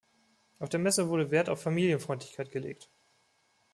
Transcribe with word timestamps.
Auf 0.57 0.69
der 0.69 0.79
Messe 0.79 1.09
wurde 1.09 1.29
Wert 1.29 1.47
auf 1.47 1.61
Familienfreundlichkeit 1.61 2.49
gelegt. 2.51 2.89